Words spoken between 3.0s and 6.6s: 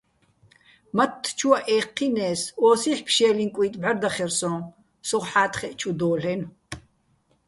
ფშე́ლიჼ კუჲტი̆ ბღარდახერსოჼ სოხ ჰ̦ა́თხეჸ ჩუ დო́ლ'ენო̆.